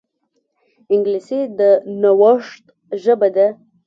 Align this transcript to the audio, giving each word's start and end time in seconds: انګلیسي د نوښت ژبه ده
انګلیسي 0.93 1.41
د 1.59 1.61
نوښت 2.01 2.63
ژبه 3.03 3.29
ده 3.35 3.47